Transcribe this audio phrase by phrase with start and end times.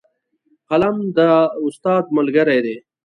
[0.69, 1.19] قلم د
[1.65, 2.75] استاد ملګری دی